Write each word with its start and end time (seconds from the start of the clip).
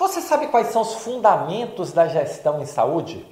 Você 0.00 0.22
sabe 0.22 0.46
quais 0.46 0.68
são 0.68 0.80
os 0.80 0.94
fundamentos 0.94 1.92
da 1.92 2.08
gestão 2.08 2.58
em 2.62 2.64
saúde? 2.64 3.22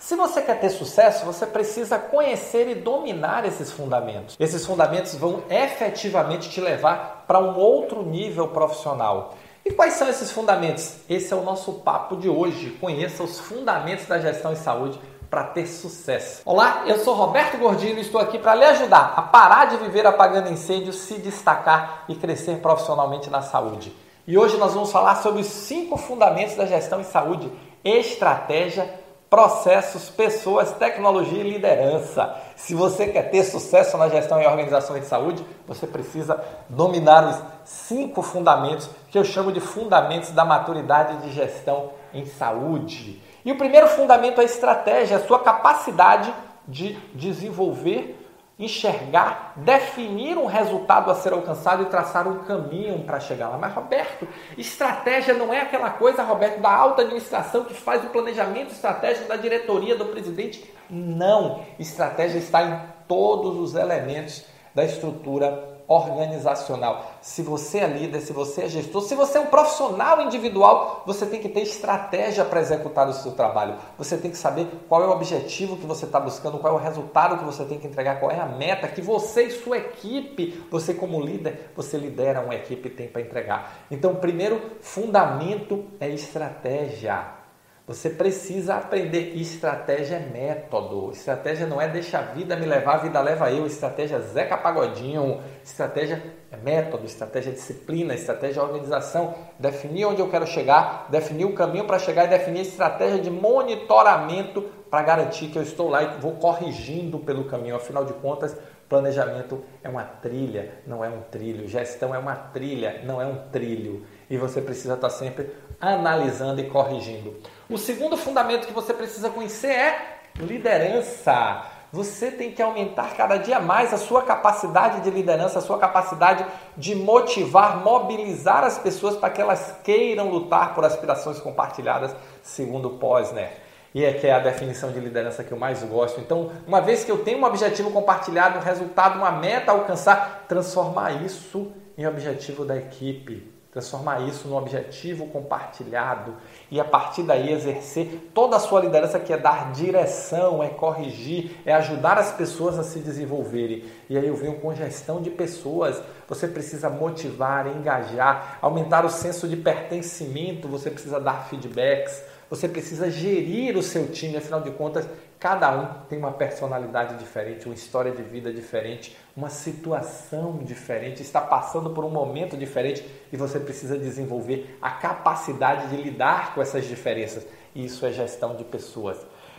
Se 0.00 0.16
você 0.16 0.42
quer 0.42 0.58
ter 0.58 0.70
sucesso, 0.70 1.24
você 1.24 1.46
precisa 1.46 1.96
conhecer 1.96 2.68
e 2.68 2.74
dominar 2.74 3.44
esses 3.44 3.70
fundamentos. 3.70 4.34
Esses 4.40 4.66
fundamentos 4.66 5.14
vão 5.14 5.44
efetivamente 5.48 6.50
te 6.50 6.60
levar 6.60 7.22
para 7.28 7.38
um 7.38 7.56
outro 7.56 8.02
nível 8.02 8.48
profissional. 8.48 9.34
E 9.64 9.70
quais 9.70 9.92
são 9.92 10.08
esses 10.08 10.32
fundamentos? 10.32 10.96
Esse 11.08 11.32
é 11.32 11.36
o 11.36 11.44
nosso 11.44 11.74
papo 11.74 12.16
de 12.16 12.28
hoje. 12.28 12.76
Conheça 12.80 13.22
os 13.22 13.38
fundamentos 13.38 14.06
da 14.06 14.18
gestão 14.18 14.50
em 14.50 14.56
saúde 14.56 15.00
para 15.30 15.44
ter 15.44 15.68
sucesso. 15.68 16.42
Olá, 16.44 16.82
eu 16.84 16.98
sou 16.98 17.14
Roberto 17.14 17.56
Gordilho 17.58 17.98
e 17.98 18.02
estou 18.02 18.20
aqui 18.20 18.40
para 18.40 18.56
lhe 18.56 18.64
ajudar 18.64 19.14
a 19.16 19.22
parar 19.22 19.66
de 19.66 19.76
viver 19.76 20.04
apagando 20.04 20.50
incêndios, 20.50 20.96
se 20.96 21.14
destacar 21.18 22.06
e 22.08 22.16
crescer 22.16 22.56
profissionalmente 22.56 23.30
na 23.30 23.40
saúde. 23.40 23.94
E 24.26 24.38
hoje 24.38 24.56
nós 24.56 24.72
vamos 24.72 24.92
falar 24.92 25.16
sobre 25.16 25.40
os 25.40 25.48
cinco 25.48 25.96
fundamentos 25.96 26.54
da 26.54 26.64
gestão 26.64 27.00
em 27.00 27.04
saúde: 27.04 27.50
estratégia, 27.84 28.88
processos, 29.28 30.08
pessoas, 30.10 30.70
tecnologia 30.72 31.42
e 31.42 31.50
liderança. 31.50 32.36
Se 32.54 32.72
você 32.72 33.08
quer 33.08 33.30
ter 33.30 33.42
sucesso 33.42 33.98
na 33.98 34.08
gestão 34.08 34.40
e 34.40 34.46
organização 34.46 34.96
de 34.98 35.06
saúde, 35.06 35.44
você 35.66 35.88
precisa 35.88 36.40
dominar 36.68 37.26
os 37.28 37.42
cinco 37.64 38.22
fundamentos 38.22 38.88
que 39.10 39.18
eu 39.18 39.24
chamo 39.24 39.50
de 39.50 39.58
fundamentos 39.58 40.30
da 40.30 40.44
maturidade 40.44 41.16
de 41.22 41.32
gestão 41.32 41.90
em 42.14 42.24
saúde. 42.24 43.20
E 43.44 43.50
o 43.50 43.58
primeiro 43.58 43.88
fundamento 43.88 44.40
é 44.40 44.42
a 44.42 44.46
estratégia, 44.46 45.16
a 45.16 45.26
sua 45.26 45.40
capacidade 45.40 46.32
de 46.68 46.92
desenvolver 47.12 48.21
enxergar, 48.64 49.52
definir 49.56 50.36
um 50.38 50.46
resultado 50.46 51.10
a 51.10 51.14
ser 51.14 51.32
alcançado 51.32 51.82
e 51.82 51.86
traçar 51.86 52.28
um 52.28 52.44
caminho 52.44 53.02
para 53.04 53.20
chegar 53.20 53.48
lá. 53.48 53.58
Mas, 53.58 53.74
Roberto, 53.74 54.26
estratégia 54.56 55.34
não 55.34 55.52
é 55.52 55.60
aquela 55.60 55.90
coisa, 55.90 56.22
Roberto, 56.22 56.60
da 56.60 56.70
alta 56.70 57.02
administração 57.02 57.64
que 57.64 57.74
faz 57.74 58.04
o 58.04 58.08
planejamento 58.08 58.72
estratégico 58.72 59.28
da 59.28 59.36
diretoria 59.36 59.96
do 59.96 60.06
presidente. 60.06 60.72
Não. 60.88 61.64
Estratégia 61.78 62.38
está 62.38 62.62
em 62.62 62.80
todos 63.08 63.58
os 63.58 63.74
elementos 63.74 64.44
da 64.74 64.84
estrutura 64.84 65.71
organizacional. 65.86 67.12
Se 67.20 67.42
você 67.42 67.78
é 67.78 67.86
líder, 67.86 68.20
se 68.20 68.32
você 68.32 68.62
é 68.62 68.68
gestor, 68.68 69.02
se 69.02 69.14
você 69.14 69.38
é 69.38 69.40
um 69.40 69.46
profissional 69.46 70.22
individual, 70.22 71.02
você 71.06 71.26
tem 71.26 71.40
que 71.40 71.48
ter 71.48 71.60
estratégia 71.60 72.44
para 72.44 72.60
executar 72.60 73.08
o 73.08 73.12
seu 73.12 73.32
trabalho. 73.32 73.76
Você 73.98 74.16
tem 74.16 74.30
que 74.30 74.36
saber 74.36 74.66
qual 74.88 75.02
é 75.02 75.06
o 75.06 75.10
objetivo 75.10 75.76
que 75.76 75.86
você 75.86 76.04
está 76.04 76.20
buscando, 76.20 76.58
qual 76.58 76.72
é 76.72 76.76
o 76.76 76.80
resultado 76.80 77.38
que 77.38 77.44
você 77.44 77.64
tem 77.64 77.78
que 77.78 77.86
entregar, 77.86 78.20
qual 78.20 78.30
é 78.30 78.40
a 78.40 78.46
meta 78.46 78.88
que 78.88 79.02
você 79.02 79.44
e 79.44 79.50
sua 79.50 79.78
equipe, 79.78 80.66
você 80.70 80.94
como 80.94 81.20
líder, 81.20 81.72
você 81.74 81.96
lidera 81.96 82.40
uma 82.40 82.54
equipe 82.54 82.88
tem 82.88 83.08
para 83.08 83.20
entregar. 83.20 83.86
Então, 83.90 84.14
primeiro 84.14 84.60
fundamento 84.80 85.84
é 86.00 86.08
estratégia. 86.08 87.41
Você 87.86 88.10
precisa 88.10 88.76
aprender. 88.76 89.34
Estratégia 89.34 90.16
é 90.16 90.20
método. 90.20 91.10
Estratégia 91.12 91.66
não 91.66 91.80
é 91.80 91.88
deixa 91.88 92.18
a 92.18 92.22
vida 92.22 92.56
me 92.56 92.66
levar, 92.66 92.94
a 92.94 92.98
vida 92.98 93.20
leva 93.20 93.50
eu. 93.50 93.66
Estratégia 93.66 94.20
Zeca 94.20 94.56
Pagodinho. 94.56 95.42
Estratégia 95.64 96.22
é 96.52 96.56
método, 96.58 97.06
estratégia 97.06 97.50
disciplina, 97.50 98.14
estratégia 98.14 98.62
organização. 98.62 99.34
Definir 99.58 100.04
onde 100.04 100.20
eu 100.20 100.28
quero 100.28 100.46
chegar, 100.46 101.06
definir 101.08 101.46
o 101.46 101.54
caminho 101.54 101.86
para 101.86 101.98
chegar 101.98 102.26
e 102.26 102.28
definir 102.28 102.58
a 102.58 102.62
estratégia 102.62 103.18
de 103.18 103.30
monitoramento 103.30 104.60
para 104.90 105.02
garantir 105.02 105.48
que 105.48 105.56
eu 105.56 105.62
estou 105.62 105.88
lá 105.88 106.02
e 106.02 106.20
vou 106.20 106.32
corrigindo 106.32 107.18
pelo 107.18 107.44
caminho. 107.44 107.74
Afinal 107.74 108.04
de 108.04 108.12
contas, 108.12 108.54
planejamento 108.86 109.64
é 109.82 109.88
uma 109.88 110.04
trilha, 110.04 110.74
não 110.86 111.02
é 111.02 111.08
um 111.08 111.22
trilho. 111.22 111.66
Gestão 111.66 112.14
é 112.14 112.18
uma 112.18 112.36
trilha, 112.36 113.00
não 113.02 113.20
é 113.20 113.24
um 113.24 113.48
trilho. 113.50 114.04
E 114.28 114.36
você 114.36 114.60
precisa 114.60 114.92
estar 114.92 115.08
sempre 115.08 115.50
analisando 115.80 116.60
e 116.60 116.68
corrigindo. 116.68 117.34
O 117.70 117.78
segundo 117.78 118.14
fundamento 118.14 118.66
que 118.66 118.74
você 118.74 118.92
precisa 118.92 119.30
conhecer 119.30 119.70
é 119.70 120.18
liderança. 120.36 121.71
Você 121.92 122.30
tem 122.30 122.50
que 122.50 122.62
aumentar 122.62 123.14
cada 123.14 123.36
dia 123.36 123.60
mais 123.60 123.92
a 123.92 123.98
sua 123.98 124.22
capacidade 124.22 125.02
de 125.02 125.10
liderança, 125.10 125.58
a 125.58 125.62
sua 125.62 125.78
capacidade 125.78 126.46
de 126.74 126.94
motivar, 126.94 127.84
mobilizar 127.84 128.64
as 128.64 128.78
pessoas 128.78 129.14
para 129.14 129.28
que 129.28 129.42
elas 129.42 129.76
queiram 129.84 130.30
lutar 130.30 130.74
por 130.74 130.86
aspirações 130.86 131.38
compartilhadas, 131.38 132.16
segundo 132.42 132.90
Posner. 132.90 133.52
E 133.94 134.02
é 134.06 134.14
que 134.14 134.26
é 134.26 134.32
a 134.32 134.38
definição 134.38 134.90
de 134.90 135.00
liderança 135.00 135.44
que 135.44 135.52
eu 135.52 135.58
mais 135.58 135.82
gosto. 135.82 136.18
Então, 136.18 136.50
uma 136.66 136.80
vez 136.80 137.04
que 137.04 137.12
eu 137.12 137.18
tenho 137.18 137.38
um 137.38 137.44
objetivo 137.44 137.90
compartilhado, 137.90 138.58
um 138.58 138.62
resultado, 138.62 139.18
uma 139.18 139.30
meta 139.30 139.70
a 139.70 139.74
alcançar, 139.74 140.46
transformar 140.48 141.22
isso 141.22 141.70
em 141.98 142.06
objetivo 142.06 142.64
da 142.64 142.74
equipe 142.74 143.52
transformar 143.72 144.20
isso 144.28 144.46
num 144.46 144.56
objetivo 144.56 145.26
compartilhado 145.28 146.36
e 146.70 146.78
a 146.78 146.84
partir 146.84 147.22
daí 147.22 147.50
exercer 147.50 148.30
toda 148.34 148.56
a 148.56 148.60
sua 148.60 148.82
liderança 148.82 149.18
que 149.18 149.32
é 149.32 149.38
dar 149.38 149.72
direção, 149.72 150.62
é 150.62 150.68
corrigir, 150.68 151.56
é 151.64 151.72
ajudar 151.72 152.18
as 152.18 152.32
pessoas 152.32 152.78
a 152.78 152.84
se 152.84 152.98
desenvolverem. 152.98 153.84
E 154.10 154.18
aí 154.18 154.28
eu 154.28 154.36
venho 154.36 154.60
com 154.60 154.74
gestão 154.74 155.22
de 155.22 155.30
pessoas. 155.30 156.02
Você 156.28 156.46
precisa 156.46 156.90
motivar, 156.90 157.66
engajar, 157.66 158.58
aumentar 158.60 159.06
o 159.06 159.10
senso 159.10 159.48
de 159.48 159.56
pertencimento, 159.56 160.68
você 160.68 160.90
precisa 160.90 161.18
dar 161.18 161.48
feedbacks, 161.48 162.22
você 162.52 162.68
precisa 162.68 163.10
gerir 163.10 163.78
o 163.78 163.82
seu 163.82 164.08
time, 164.08 164.36
afinal 164.36 164.60
de 164.60 164.70
contas, 164.72 165.08
cada 165.40 165.74
um 165.74 165.86
tem 166.06 166.18
uma 166.18 166.32
personalidade 166.32 167.16
diferente, 167.16 167.64
uma 167.64 167.74
história 167.74 168.12
de 168.12 168.22
vida 168.22 168.52
diferente, 168.52 169.16
uma 169.34 169.48
situação 169.48 170.58
diferente, 170.58 171.22
está 171.22 171.40
passando 171.40 171.88
por 171.88 172.04
um 172.04 172.10
momento 172.10 172.54
diferente 172.54 173.02
e 173.32 173.38
você 173.38 173.58
precisa 173.58 173.96
desenvolver 173.96 174.76
a 174.82 174.90
capacidade 174.90 175.88
de 175.88 176.02
lidar 176.02 176.54
com 176.54 176.60
essas 176.60 176.84
diferenças. 176.84 177.46
E 177.74 177.86
isso 177.86 178.04
é 178.04 178.12
gestão 178.12 178.54
de 178.54 178.64
pessoas. 178.64 179.16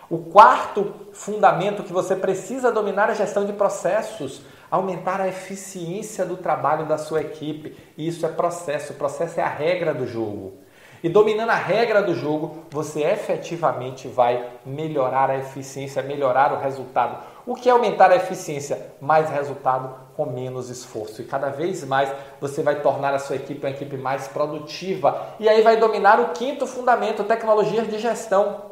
O 0.07 0.19
quarto 0.19 0.93
fundamento 1.13 1.81
que 1.81 1.91
você 1.91 2.15
precisa 2.15 2.71
dominar 2.71 3.09
é 3.09 3.13
a 3.13 3.15
gestão 3.15 3.43
de 3.43 3.53
processos, 3.53 4.43
aumentar 4.69 5.19
a 5.19 5.27
eficiência 5.27 6.23
do 6.23 6.37
trabalho 6.37 6.85
da 6.85 6.99
sua 6.99 7.21
equipe. 7.21 7.75
E 7.97 8.07
isso 8.07 8.23
é 8.23 8.29
processo, 8.29 8.93
processo 8.93 9.39
é 9.39 9.43
a 9.43 9.49
regra 9.49 9.95
do 9.95 10.05
jogo. 10.05 10.61
E 11.03 11.09
dominando 11.09 11.49
a 11.49 11.55
regra 11.55 12.01
do 12.01 12.15
jogo, 12.15 12.63
você 12.71 13.03
efetivamente 13.03 14.07
vai 14.07 14.47
melhorar 14.65 15.29
a 15.29 15.37
eficiência, 15.37 16.01
melhorar 16.01 16.53
o 16.53 16.59
resultado. 16.59 17.21
O 17.45 17.55
que 17.55 17.67
é 17.67 17.73
aumentar 17.73 18.09
a 18.09 18.15
eficiência? 18.15 18.93
Mais 19.01 19.29
resultado 19.29 19.93
com 20.15 20.25
menos 20.25 20.69
esforço. 20.69 21.21
E 21.21 21.25
cada 21.25 21.49
vez 21.49 21.83
mais 21.83 22.09
você 22.39 22.63
vai 22.63 22.79
tornar 22.79 23.13
a 23.13 23.19
sua 23.19 23.35
equipe 23.35 23.65
uma 23.65 23.71
equipe 23.71 23.97
mais 23.97 24.29
produtiva. 24.29 25.27
E 25.41 25.49
aí 25.49 25.61
vai 25.61 25.75
dominar 25.75 26.21
o 26.21 26.29
quinto 26.29 26.65
fundamento, 26.65 27.25
tecnologias 27.25 27.85
de 27.89 27.99
gestão. 27.99 28.71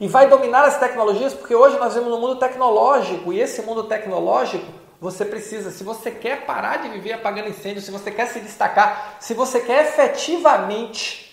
E 0.00 0.08
vai 0.08 0.28
dominar 0.28 0.64
as 0.64 0.76
tecnologias 0.76 1.32
porque 1.32 1.54
hoje 1.54 1.78
nós 1.78 1.94
vivemos 1.94 2.12
no 2.12 2.20
mundo 2.20 2.40
tecnológico 2.40 3.32
e 3.32 3.40
esse 3.40 3.62
mundo 3.62 3.84
tecnológico 3.84 4.66
você 5.00 5.24
precisa, 5.24 5.70
se 5.70 5.84
você 5.84 6.10
quer 6.10 6.46
parar 6.46 6.78
de 6.78 6.88
viver 6.88 7.12
apagando 7.12 7.48
incêndio, 7.48 7.82
se 7.82 7.90
você 7.90 8.10
quer 8.10 8.26
se 8.28 8.40
destacar, 8.40 9.16
se 9.20 9.34
você 9.34 9.60
quer 9.60 9.86
efetivamente 9.86 11.26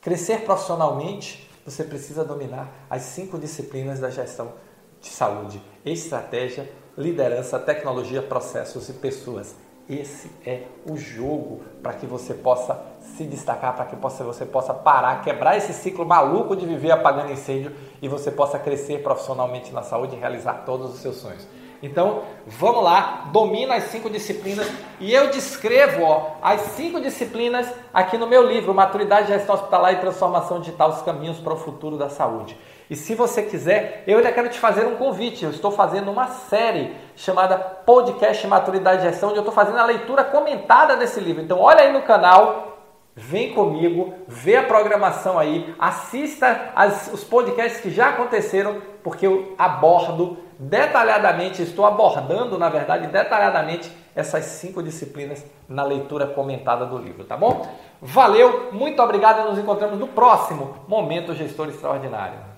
crescer 0.00 0.42
profissionalmente, 0.42 1.50
você 1.64 1.82
precisa 1.82 2.24
dominar 2.24 2.68
as 2.88 3.02
cinco 3.02 3.38
disciplinas 3.38 3.98
da 3.98 4.08
gestão 4.08 4.52
de 5.00 5.08
saúde: 5.08 5.60
estratégia, 5.84 6.70
liderança, 6.96 7.58
tecnologia, 7.58 8.22
processos 8.22 8.88
e 8.88 8.92
pessoas. 8.92 9.56
Esse 9.88 10.28
é 10.44 10.64
o 10.84 10.96
jogo 10.96 11.62
para 11.80 11.92
que 11.92 12.06
você 12.06 12.34
possa 12.34 12.80
se 13.16 13.22
destacar, 13.22 13.76
para 13.76 13.84
que 13.84 13.94
você 13.94 14.44
possa 14.44 14.74
parar, 14.74 15.22
quebrar 15.22 15.56
esse 15.56 15.72
ciclo 15.72 16.04
maluco 16.04 16.56
de 16.56 16.66
viver 16.66 16.90
apagando 16.90 17.30
incêndio 17.30 17.72
e 18.02 18.08
você 18.08 18.32
possa 18.32 18.58
crescer 18.58 19.02
profissionalmente 19.02 19.72
na 19.72 19.82
saúde 19.82 20.16
e 20.16 20.18
realizar 20.18 20.64
todos 20.66 20.92
os 20.92 21.00
seus 21.00 21.16
sonhos. 21.16 21.46
Então, 21.82 22.22
vamos 22.46 22.82
lá, 22.82 23.26
domina 23.32 23.74
as 23.74 23.84
cinco 23.84 24.08
disciplinas 24.08 24.66
e 24.98 25.12
eu 25.12 25.30
descrevo 25.30 26.02
ó, 26.04 26.32
as 26.42 26.60
cinco 26.60 27.00
disciplinas 27.00 27.66
aqui 27.92 28.16
no 28.16 28.26
meu 28.26 28.46
livro, 28.46 28.72
Maturidade, 28.72 29.28
Gestão 29.28 29.54
Hospitalar 29.54 29.92
e 29.92 29.96
Transformação 29.96 30.60
Digital, 30.60 30.90
os 30.90 31.02
caminhos 31.02 31.38
para 31.38 31.52
o 31.52 31.56
futuro 31.56 31.96
da 31.96 32.08
saúde. 32.08 32.56
E 32.88 32.94
se 32.94 33.14
você 33.14 33.42
quiser, 33.42 34.04
eu 34.06 34.18
ainda 34.18 34.30
quero 34.30 34.48
te 34.48 34.58
fazer 34.58 34.86
um 34.86 34.94
convite. 34.94 35.44
Eu 35.44 35.50
estou 35.50 35.72
fazendo 35.72 36.10
uma 36.10 36.28
série 36.28 36.94
chamada 37.16 37.58
Podcast 37.58 38.46
Maturidade 38.46 39.04
e 39.04 39.10
Gestão, 39.10 39.30
onde 39.30 39.38
eu 39.38 39.42
estou 39.42 39.54
fazendo 39.54 39.78
a 39.78 39.84
leitura 39.84 40.22
comentada 40.22 40.96
desse 40.96 41.18
livro. 41.18 41.42
Então, 41.42 41.58
olha 41.58 41.80
aí 41.80 41.92
no 41.92 42.02
canal, 42.02 42.75
Vem 43.18 43.54
comigo, 43.54 44.12
vê 44.28 44.56
a 44.56 44.62
programação 44.62 45.38
aí, 45.38 45.74
assista 45.78 46.70
as, 46.76 47.10
os 47.10 47.24
podcasts 47.24 47.80
que 47.80 47.90
já 47.90 48.10
aconteceram, 48.10 48.76
porque 49.02 49.26
eu 49.26 49.54
abordo 49.56 50.36
detalhadamente, 50.58 51.62
estou 51.62 51.86
abordando, 51.86 52.58
na 52.58 52.68
verdade, 52.68 53.06
detalhadamente 53.06 53.90
essas 54.14 54.44
cinco 54.44 54.82
disciplinas 54.82 55.42
na 55.66 55.82
leitura 55.82 56.26
comentada 56.26 56.84
do 56.84 56.98
livro, 56.98 57.24
tá 57.24 57.38
bom? 57.38 57.66
Valeu, 58.02 58.70
muito 58.72 59.00
obrigado 59.02 59.40
e 59.46 59.50
nos 59.50 59.58
encontramos 59.58 59.98
no 59.98 60.08
próximo 60.08 60.76
Momento 60.86 61.34
Gestor 61.34 61.68
Extraordinário. 61.68 62.55